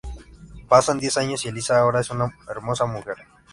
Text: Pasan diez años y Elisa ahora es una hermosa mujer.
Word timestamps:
Pasan 0.67 0.97
diez 0.97 1.15
años 1.17 1.45
y 1.45 1.49
Elisa 1.49 1.77
ahora 1.77 2.01
es 2.01 2.09
una 2.09 2.35
hermosa 2.49 2.87
mujer. 2.87 3.17